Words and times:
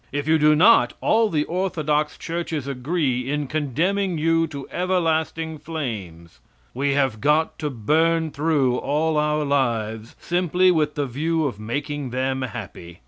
If 0.11 0.27
you 0.27 0.39
do 0.39 0.55
not, 0.55 0.93
all 0.99 1.29
the 1.29 1.43
orthodox 1.43 2.17
churches 2.17 2.65
agree 2.65 3.29
in 3.29 3.45
condemning 3.45 4.17
you 4.17 4.47
to 4.47 4.67
everlasting 4.71 5.59
flames. 5.59 6.39
We 6.73 6.95
have 6.95 7.21
got 7.21 7.59
to 7.59 7.69
burn 7.69 8.31
through 8.31 8.77
all 8.77 9.15
our 9.15 9.45
lives 9.45 10.15
simply 10.19 10.71
with 10.71 10.95
the 10.95 11.05
view 11.05 11.45
of 11.45 11.59
making 11.59 12.09
them 12.09 12.41
happy. 12.41 12.97